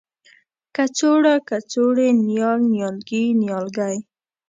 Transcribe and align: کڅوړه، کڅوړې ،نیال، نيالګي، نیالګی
کڅوړه، 0.75 1.35
کڅوړې 1.49 2.09
،نیال، 2.27 2.59
نيالګي، 2.71 3.23
نیالګی 3.39 3.95